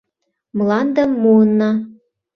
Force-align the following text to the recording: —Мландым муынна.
—Мландым 0.57 1.11
муынна. 1.21 1.71